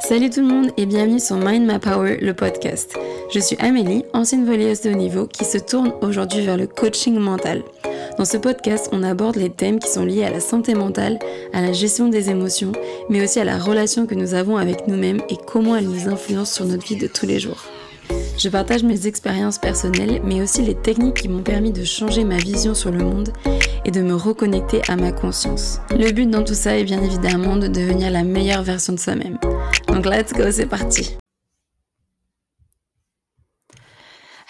[0.00, 2.98] Salut tout le monde et bienvenue sur Mind My Power, le podcast.
[3.32, 7.18] Je suis Amélie, ancienne volleyeuse de haut niveau qui se tourne aujourd'hui vers le coaching
[7.18, 7.62] mental.
[8.18, 11.18] Dans ce podcast, on aborde les thèmes qui sont liés à la santé mentale,
[11.52, 12.72] à la gestion des émotions,
[13.08, 16.52] mais aussi à la relation que nous avons avec nous-mêmes et comment elle nous influence
[16.52, 17.64] sur notre vie de tous les jours.
[18.38, 22.36] Je partage mes expériences personnelles, mais aussi les techniques qui m'ont permis de changer ma
[22.36, 23.32] vision sur le monde
[23.84, 25.80] et de me reconnecter à ma conscience.
[25.90, 29.38] Le but dans tout ça est bien évidemment de devenir la meilleure version de soi-même.
[29.88, 31.16] Donc let's go, c'est parti.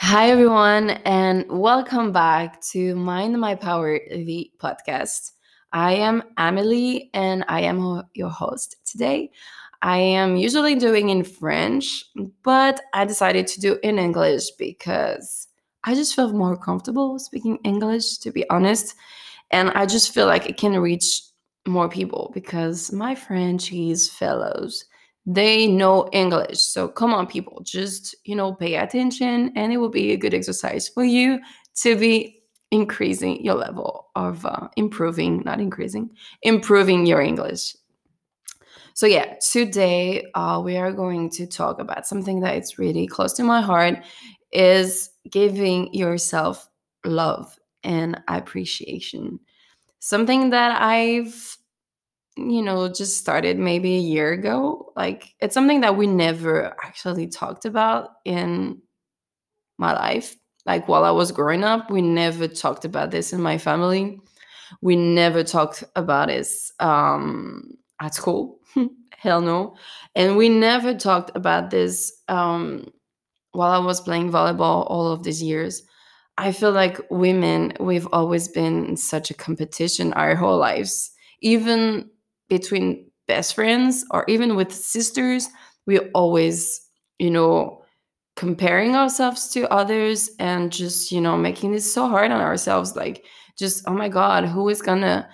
[0.03, 5.35] Hi everyone and welcome back to Mind My Power the podcast.
[5.73, 9.31] I am Amelie and I am your host today.
[9.83, 12.05] I am usually doing in French,
[12.43, 15.49] but I decided to do in English because
[15.85, 18.95] I just feel more comfortable speaking English, to be honest.
[19.51, 21.23] And I just feel like it can reach
[21.67, 24.85] more people because my Frenchies fellows,
[25.27, 26.61] they know English.
[26.61, 30.35] So come on, people, just, you know, pay attention and it will be a good
[30.35, 31.41] exercise for you
[31.77, 36.11] to be increasing your level of uh, improving, not increasing,
[36.43, 37.75] improving your English.
[39.01, 43.33] So yeah, today uh, we are going to talk about something that is really close
[43.33, 44.05] to my heart
[44.53, 46.69] is giving yourself
[47.07, 49.41] love and appreciation.
[50.01, 51.57] Something that I've
[52.37, 54.93] you know just started maybe a year ago.
[54.97, 58.83] Like it's something that we never actually talked about in
[59.79, 60.37] my life.
[60.67, 64.21] Like while I was growing up, we never talked about this in my family.
[64.83, 68.60] We never talked about this um, at school
[69.19, 69.77] hell no.
[70.15, 72.87] And we never talked about this um,
[73.53, 75.83] while I was playing volleyball all of these years.
[76.39, 81.11] I feel like women, we've always been in such a competition our whole lives,
[81.43, 82.09] even
[82.49, 85.49] between best friends or even with sisters.
[85.87, 86.81] We always,
[87.19, 87.85] you know,
[88.37, 92.97] comparing ourselves to others and just, you know, making it so hard on ourselves.
[92.97, 93.25] Like,
[93.59, 95.29] just, oh my God, who is gonna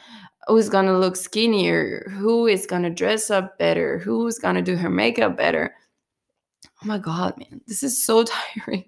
[0.46, 5.36] who's gonna look skinnier, who is gonna dress up better, who's gonna do her makeup
[5.36, 5.74] better.
[6.82, 8.24] Oh my god, man, this is so
[8.64, 8.84] tiring.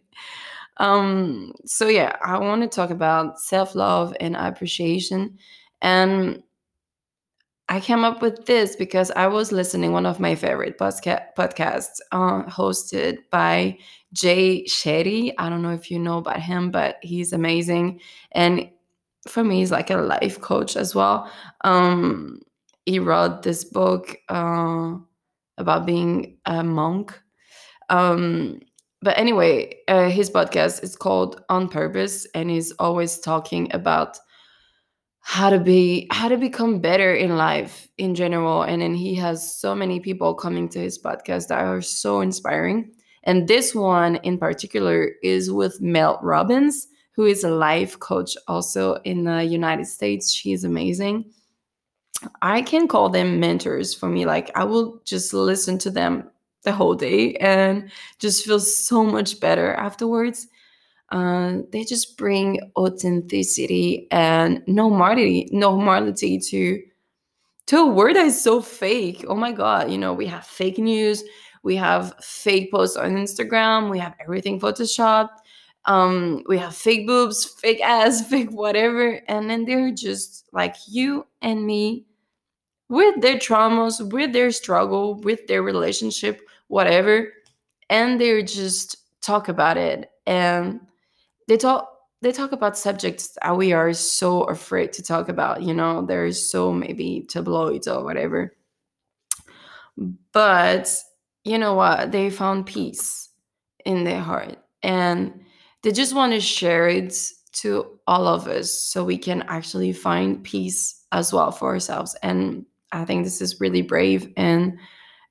[0.78, 5.38] Um, so yeah, I want to talk about self-love and appreciation.
[5.82, 6.42] And
[7.68, 12.00] I came up with this because I was listening one of my favorite podca- podcasts
[12.12, 13.76] uh, hosted by
[14.12, 15.32] Jay Shetty.
[15.36, 18.00] I don't know if you know about him, but he's amazing.
[18.32, 18.70] And
[19.26, 21.30] for me he's like a life coach as well.
[21.62, 22.40] Um
[22.86, 24.94] he wrote this book uh,
[25.58, 27.20] about being a monk.
[27.90, 28.60] Um
[29.00, 34.18] but anyway uh, his podcast is called on purpose and he's always talking about
[35.20, 38.62] how to be how to become better in life in general.
[38.62, 42.92] And then he has so many people coming to his podcast that are so inspiring.
[43.24, 46.86] And this one in particular is with mel robbins
[47.18, 50.32] who is a life coach also in the United States.
[50.32, 51.24] She is amazing.
[52.42, 54.24] I can call them mentors for me.
[54.24, 56.30] Like, I will just listen to them
[56.62, 57.90] the whole day and
[58.20, 60.46] just feel so much better afterwards.
[61.08, 66.80] Uh, they just bring authenticity and normality, normality to
[67.66, 69.24] to a word that is so fake.
[69.26, 71.24] Oh my god, you know, we have fake news,
[71.64, 75.40] we have fake posts on Instagram, we have everything photoshopped
[75.84, 81.26] um we have fake boobs fake ass fake whatever and then they're just like you
[81.42, 82.04] and me
[82.88, 87.28] with their traumas with their struggle with their relationship whatever
[87.90, 90.10] and they just talk about it.
[90.26, 90.80] And
[91.46, 95.72] they talk they talk about subjects that we are so afraid to talk about you
[95.72, 98.54] know there's so maybe tabloids or whatever.
[100.32, 100.94] But
[101.44, 102.12] you know what?
[102.12, 103.28] They found peace
[103.84, 104.58] in their heart.
[104.82, 105.44] And
[105.82, 107.14] they just want to share it
[107.52, 112.16] to all of us so we can actually find peace as well for ourselves.
[112.22, 114.78] And i think this is really brave and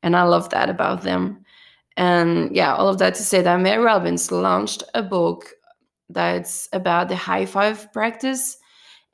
[0.04, 1.44] and i love that about them.
[1.96, 5.50] And yeah all of that to say that mel robbins launched a book
[6.10, 8.58] that's about the high five practice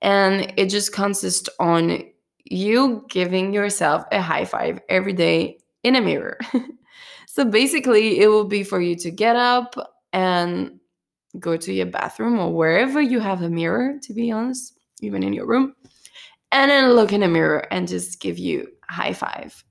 [0.01, 2.03] and it just consists on
[2.43, 6.37] you giving yourself a high five every day in a mirror.
[7.33, 9.73] So basically it will be for you to get up
[10.13, 10.79] and
[11.39, 15.33] go to your bathroom or wherever you have a mirror, to be honest, even in
[15.33, 15.75] your room,
[16.51, 19.63] and then look in a mirror and just give you a high five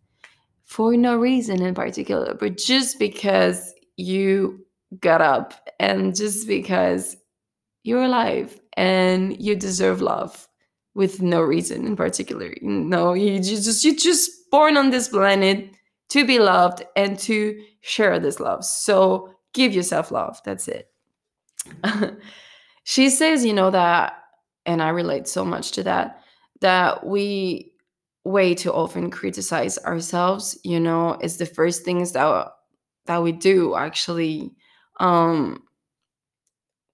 [0.65, 4.65] for no reason in particular, but just because you
[5.01, 7.17] got up and just because
[7.83, 10.49] you're alive and you deserve love
[10.95, 12.55] with no reason in particular.
[12.63, 15.71] No, you just you just born on this planet
[16.11, 18.65] to be loved and to share this love.
[18.65, 20.41] So give yourself love.
[20.45, 20.92] That's it.
[22.85, 24.15] she says, you know, that,
[24.67, 26.23] and I relate so much to that,
[26.61, 27.73] that we
[28.25, 32.49] way too often criticize ourselves, you know, it's the first things that
[33.07, 34.53] that we do actually.
[35.01, 35.63] Um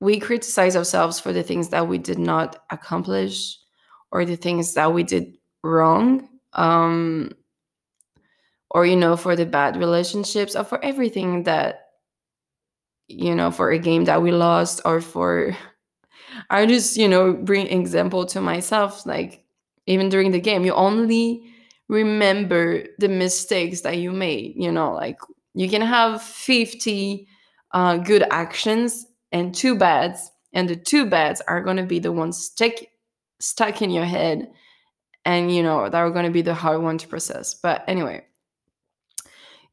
[0.01, 3.59] we criticize ourselves for the things that we did not accomplish
[4.13, 7.31] or the things that we did wrong um
[8.71, 11.88] or you know for the bad relationships or for everything that
[13.09, 15.57] you know for a game that we lost or for
[16.51, 19.45] i just you know bring example to myself like
[19.87, 21.43] even during the game you only
[21.89, 25.19] remember the mistakes that you made you know like
[25.55, 27.27] you can have 50
[27.73, 32.13] uh, good actions and two bads and the two bads are going to be the
[32.13, 32.73] ones stuck
[33.41, 34.51] stuck in your head
[35.25, 37.55] and you know that are going to be the hard one to process.
[37.55, 38.25] But anyway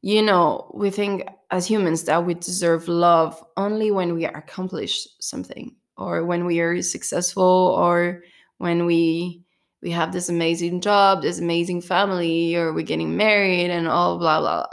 [0.02, 5.74] you know, we think as humans that we deserve love only when we accomplish something
[5.96, 8.22] or when we are successful or
[8.58, 9.42] when we
[9.82, 14.40] we have this amazing job, this amazing family, or we're getting married and all blah
[14.40, 14.66] blah.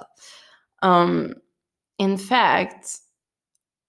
[0.82, 1.36] Um,
[2.00, 3.00] in fact,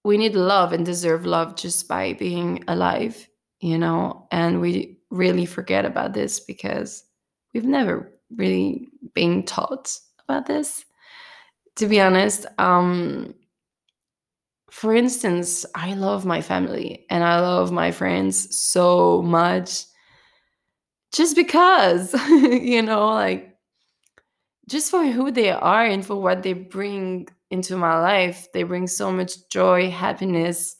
[0.03, 3.27] we need love and deserve love just by being alive,
[3.59, 7.03] you know, and we really forget about this because
[7.53, 9.97] we've never really been taught
[10.27, 10.85] about this
[11.75, 13.33] to be honest, um,
[14.71, 19.85] for instance, I love my family and I love my friends so much
[21.13, 23.55] just because, you know, like
[24.67, 28.51] just for who they are and for what they bring into my life.
[28.53, 30.77] They bring so much joy, happiness,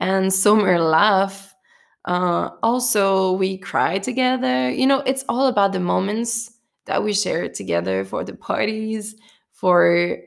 [0.00, 1.54] and so much laugh.
[2.04, 4.70] Uh, also, we cry together.
[4.70, 6.50] You know, it's all about the moments
[6.86, 9.14] that we share together for the parties,
[9.62, 10.18] for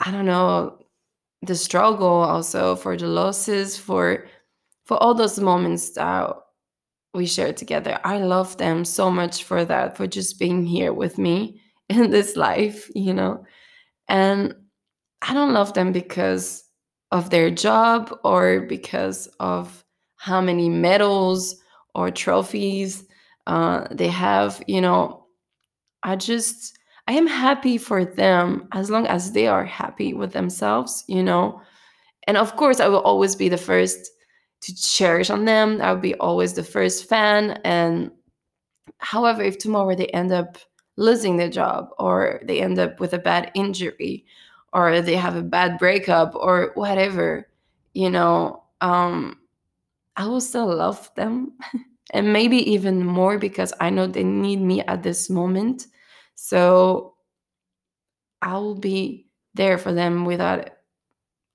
[0.00, 0.80] I don't know
[1.42, 4.26] the struggle also for the losses for
[4.84, 6.34] for all those moments that
[7.14, 8.00] we share together.
[8.04, 12.36] I love them so much for that for just being here with me in this
[12.36, 13.44] life, you know.
[14.08, 14.54] And
[15.22, 16.64] I don't love them because
[17.12, 19.84] of their job or because of
[20.16, 21.56] how many medals
[21.94, 23.04] or trophies
[23.46, 25.26] uh, they have, you know.
[26.02, 26.77] I just
[27.08, 31.62] I am happy for them as long as they are happy with themselves, you know.
[32.26, 34.10] And of course, I will always be the first
[34.60, 35.80] to cherish on them.
[35.80, 37.60] I will be always the first fan.
[37.64, 38.10] And
[38.98, 40.58] however, if tomorrow they end up
[40.98, 44.26] losing their job or they end up with a bad injury
[44.74, 47.48] or they have a bad breakup or whatever,
[47.94, 49.38] you know, um,
[50.16, 51.52] I will still love them.
[52.12, 55.86] and maybe even more because I know they need me at this moment
[56.40, 57.14] so
[58.42, 60.70] I will be there for them without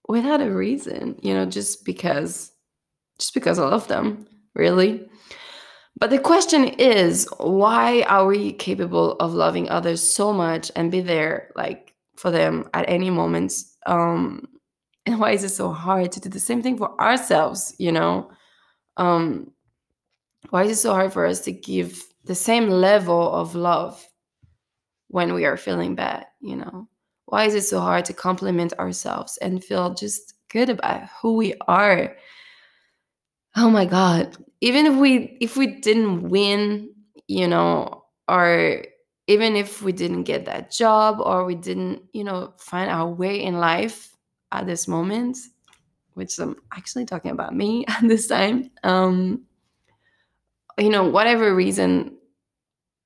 [0.09, 2.51] without a reason, you know, just because
[3.17, 5.07] just because I love them, really.
[5.97, 10.99] But the question is, why are we capable of loving others so much and be
[10.99, 13.53] there like for them at any moment?
[13.85, 14.49] Um
[15.05, 18.29] and why is it so hard to do the same thing for ourselves, you know?
[18.97, 19.53] Um
[20.49, 24.05] why is it so hard for us to give the same level of love
[25.13, 26.87] when we are feeling bad, you know?
[27.25, 31.53] Why is it so hard to compliment ourselves and feel just good about who we
[31.67, 32.17] are?
[33.55, 34.35] Oh my god.
[34.61, 36.89] Even if we if we didn't win,
[37.27, 38.83] you know, or
[39.27, 43.43] even if we didn't get that job or we didn't, you know, find our way
[43.43, 44.17] in life
[44.51, 45.37] at this moment,
[46.15, 48.71] which I'm actually talking about me at this time.
[48.83, 49.43] Um,
[50.79, 52.17] you know, whatever reason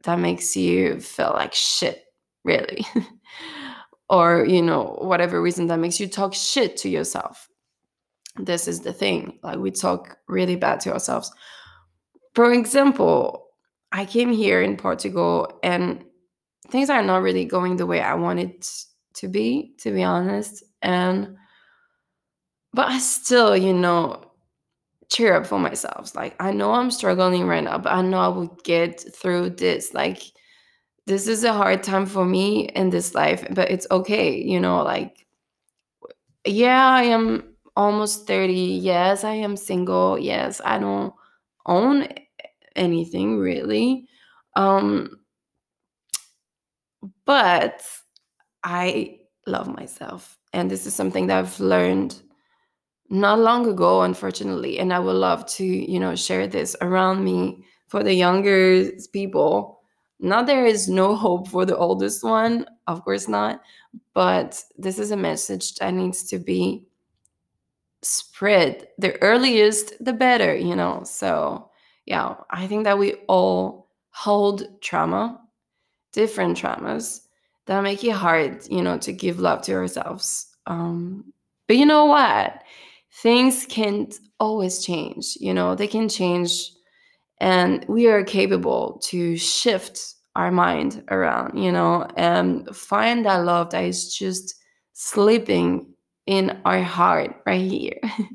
[0.03, 2.03] that makes you feel like shit,
[2.43, 2.85] really.
[4.09, 7.49] or, you know, whatever reason that makes you talk shit to yourself.
[8.37, 9.39] This is the thing.
[9.43, 11.31] Like, we talk really bad to ourselves.
[12.35, 13.47] For example,
[13.91, 16.03] I came here in Portugal and
[16.69, 18.65] things are not really going the way I wanted
[19.15, 20.63] to be, to be honest.
[20.81, 21.35] And,
[22.73, 24.26] but I still, you know,
[25.09, 26.15] cheer up for myself.
[26.15, 29.93] Like I know I'm struggling right now, but I know I will get through this.
[29.93, 30.21] Like
[31.07, 34.83] this is a hard time for me in this life, but it's okay, you know,
[34.83, 35.25] like
[36.45, 38.53] yeah, I am almost 30.
[38.53, 40.17] Yes, I am single.
[40.17, 41.13] Yes, I don't
[41.65, 42.07] own
[42.75, 44.07] anything really.
[44.55, 45.19] Um
[47.25, 47.83] but
[48.63, 50.37] I love myself.
[50.53, 52.21] And this is something that I've learned
[53.09, 57.63] not long ago unfortunately and i would love to you know share this around me
[57.87, 59.77] for the younger people
[60.19, 63.61] not there is no hope for the oldest one, of course not,
[64.13, 66.85] but this is a message that needs to be
[68.01, 68.87] spread.
[68.97, 71.03] The earliest, the better, you know.
[71.03, 71.69] So,
[72.05, 75.39] yeah, I think that we all hold trauma,
[76.13, 77.21] different traumas
[77.65, 80.55] that make it hard, you know, to give love to ourselves.
[80.65, 81.33] Um,
[81.67, 82.63] but you know what?
[83.21, 86.71] Things can't always change, you know, they can change
[87.39, 93.69] and we are capable to shift our mind around you know and find that love
[93.71, 94.55] that is just
[94.93, 95.87] sleeping
[96.25, 97.99] in our heart right here.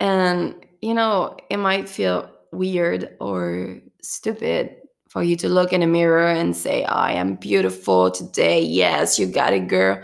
[0.00, 4.76] And you know it might feel weird or stupid
[5.08, 8.60] for you to look in a mirror and say i am beautiful today.
[8.60, 10.02] Yes you got it girl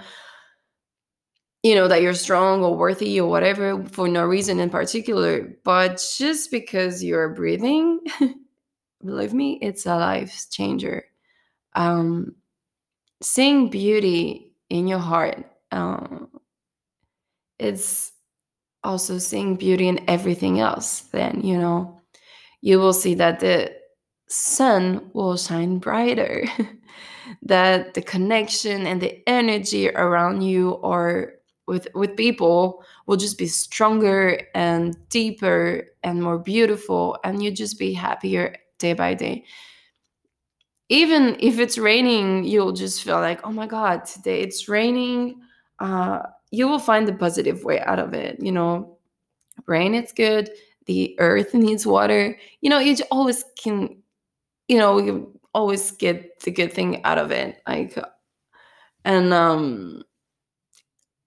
[1.63, 6.03] you know that you're strong or worthy or whatever for no reason in particular but
[6.17, 8.01] just because you're breathing
[9.05, 11.05] believe me it's a life changer.
[11.75, 12.35] Um
[13.23, 16.29] seeing beauty in your heart um
[17.59, 18.13] it's
[18.83, 22.01] also seeing beauty in everything else then you know
[22.63, 23.71] you will see that the
[24.29, 26.45] sun will shine brighter
[27.43, 31.35] that the connection and the energy around you are
[31.71, 37.79] with with people will just be stronger and deeper and more beautiful and you just
[37.79, 39.45] be happier day by day.
[40.89, 45.41] Even if it's raining you'll just feel like oh my god today it's raining
[45.79, 46.19] uh,
[46.51, 48.99] you will find the positive way out of it you know?
[49.67, 50.51] Rain is good
[50.87, 54.03] the earth needs water you know you always can
[54.67, 57.97] you know you always get the good thing out of it like
[59.05, 60.03] and um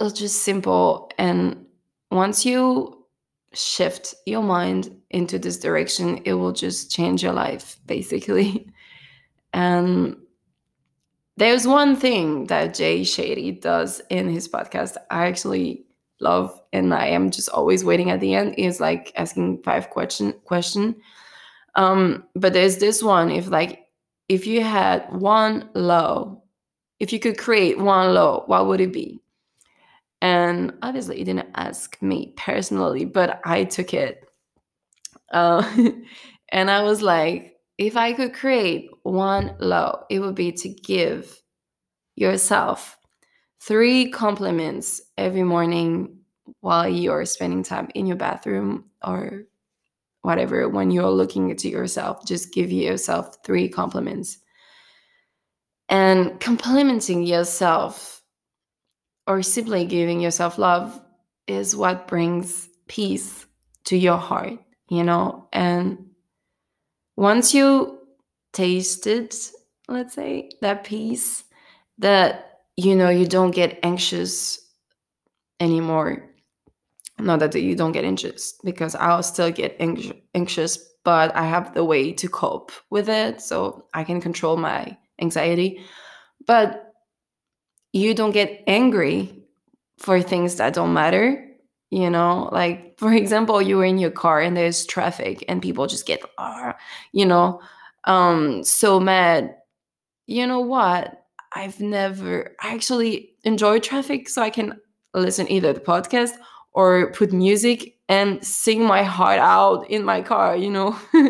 [0.04, 1.66] it's just simple and
[2.12, 3.06] once you
[3.54, 8.68] shift your mind into this direction it will just change your life basically.
[9.56, 10.18] And
[11.38, 15.86] there's one thing that jay shetty does in his podcast i actually
[16.20, 20.34] love and i am just always waiting at the end is like asking five question
[20.46, 20.96] question.
[21.76, 23.88] Um but there's this one if like
[24.30, 26.44] if you had one low
[27.00, 29.23] if you could create one low what would it be
[30.24, 34.24] and obviously, he didn't ask me personally, but I took it.
[35.34, 35.70] Uh,
[36.50, 41.38] and I was like, if I could create one low, it would be to give
[42.15, 42.98] yourself
[43.60, 46.20] three compliments every morning
[46.62, 49.44] while you're spending time in your bathroom or
[50.22, 54.38] whatever when you're looking at yourself just give yourself three compliments
[55.89, 58.12] and complimenting yourself
[59.27, 61.00] or simply giving yourself love
[61.48, 63.46] is what brings peace
[63.86, 65.48] to your heart, you know?
[65.51, 66.10] And
[67.15, 68.00] once you
[68.53, 69.34] tasted,
[69.88, 71.44] let's say, that peace,
[72.00, 74.60] that, you know, you don't get anxious
[75.60, 76.30] anymore.
[77.20, 79.75] Not that you don't get anxious, because I'll still get
[80.34, 83.39] anxious, but I have the way to cope with it.
[83.42, 85.82] So I can control my anxiety.
[86.48, 86.83] But
[87.94, 89.34] you don't get angry
[89.98, 91.50] for things that don't matter
[91.94, 92.50] you know?
[92.52, 96.22] Like for example you were in your car and there's traffic and people just get
[97.12, 97.62] you know?
[98.06, 99.56] Um so mad.
[100.26, 101.24] You know what?
[101.56, 104.80] I've never I actually enjoy traffic so i can
[105.14, 106.32] listen either the podcast
[106.72, 110.98] or put music and sing my heart out in my car you know?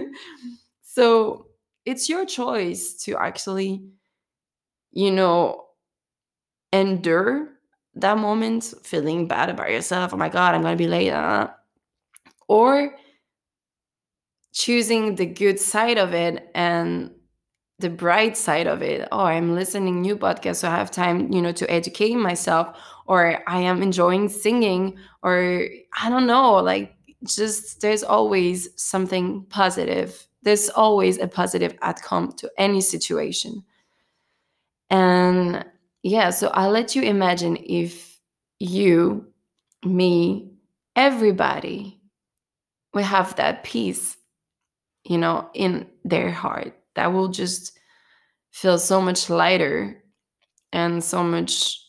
[0.84, 1.48] So
[1.86, 3.84] it's your choice to actually
[4.92, 5.66] you know
[6.74, 7.50] endure
[7.96, 11.48] that moment feeling bad about yourself oh my god i'm gonna be late uh,
[12.48, 12.96] or
[14.52, 17.12] choosing the good side of it and
[17.80, 19.08] the bright side of it.
[19.12, 22.78] Oh i'm listening new podcasts so i have time you know to educate myself
[23.08, 25.66] or i am enjoying singing or
[26.02, 30.28] i don't know like just there's always something positive.
[30.44, 33.64] There's always a positive outcome to any situation.
[34.90, 35.66] And
[36.04, 38.20] yeah, so I'll let you imagine if
[38.60, 39.26] you,
[39.84, 40.52] me,
[40.96, 42.00] everybody
[42.94, 44.16] we have that peace,
[45.04, 47.78] you know, in their heart that will just
[48.52, 50.04] feel so much lighter
[50.72, 51.80] and so much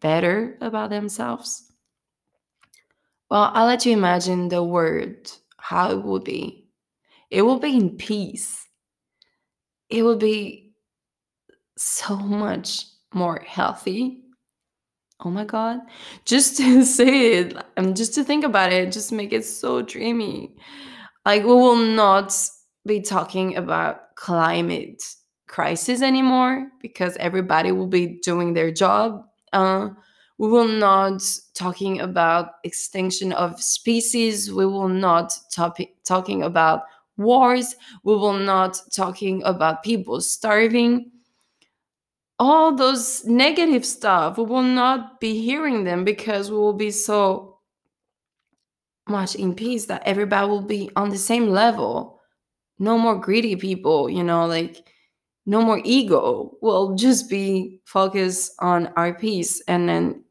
[0.00, 1.70] better about themselves.
[3.30, 6.68] Well, I'll let you imagine the word, how it will be.
[7.30, 8.66] It will be in peace.
[9.90, 10.72] It will be
[11.76, 14.22] so much more healthy.
[15.24, 15.80] Oh my God.
[16.24, 20.54] Just to say it and just to think about it, just make it so dreamy.
[21.24, 22.32] Like, we will not
[22.86, 25.02] be talking about climate
[25.48, 29.24] crisis anymore because everybody will be doing their job.
[29.52, 29.88] Uh,
[30.38, 31.22] we will not
[31.54, 34.52] talking about extinction of species.
[34.52, 36.82] We will not talking about
[37.16, 37.74] wars.
[38.04, 41.10] We will not talking about people starving.
[42.38, 47.58] All those negative stuff, we will not be hearing them because we will be so
[49.08, 52.20] much in peace that everybody will be on the same level.
[52.78, 54.86] No more greedy people, you know, like
[55.46, 56.58] no more ego.
[56.60, 60.24] We'll just be focused on our peace and then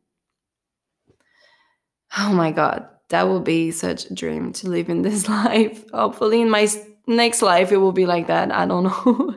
[2.17, 6.41] oh my god that will be such a dream to live in this life hopefully
[6.41, 6.67] in my
[7.07, 9.35] next life it will be like that i don't know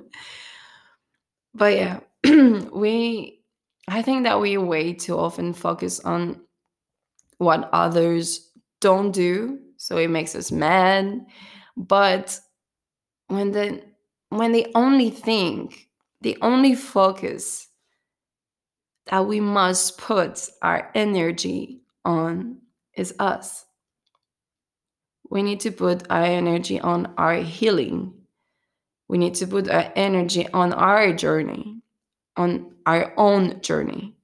[1.54, 2.00] but yeah
[2.72, 3.40] we
[3.88, 6.40] i think that we way too often focus on
[7.38, 11.24] what others don't do so it makes us mad
[11.76, 12.38] but
[13.28, 13.82] when the
[14.30, 15.72] when the only thing
[16.20, 17.68] the only focus
[19.06, 22.58] that we must put our energy on
[22.94, 23.64] is us.
[25.30, 28.14] We need to put our energy on our healing.
[29.08, 31.67] We need to put our energy on our journey,
[32.38, 34.16] on our own journey.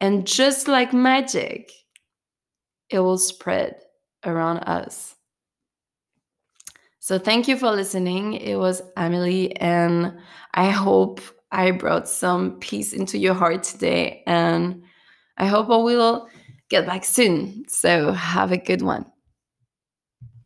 [0.00, 1.70] And just like magic,
[2.90, 3.76] it will spread
[4.24, 5.14] around us.
[6.98, 8.32] So, thank you for listening.
[8.32, 10.18] It was Amelie, and
[10.54, 11.20] I hope
[11.52, 14.24] I brought some peace into your heart today.
[14.26, 14.82] And
[15.36, 16.28] I hope I will
[16.68, 17.64] get back soon.
[17.68, 19.06] So have a good one.